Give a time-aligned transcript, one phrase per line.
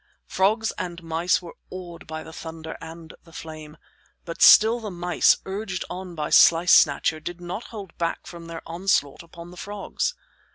[0.25, 3.77] Frogs and mice were awed by the thunder and the flame.
[4.25, 8.63] But still the mice, urged on by Slice Snatcher, did not hold back from their
[8.65, 10.15] onslaught upon the frogs.